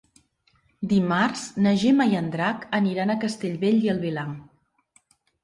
Dimarts 0.93 1.43
na 1.65 1.73
Gemma 1.81 2.07
i 2.13 2.17
en 2.21 2.31
Drac 2.37 2.65
aniran 2.79 3.15
a 3.15 3.17
Castellbell 3.27 3.79
i 3.85 3.93
el 3.95 4.03
Vilar. 4.09 4.27